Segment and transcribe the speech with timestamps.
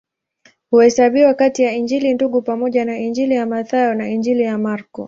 [0.71, 4.99] Huhesabiwa kati ya Injili Ndugu pamoja na Injili ya Mathayo na Injili ya Marko.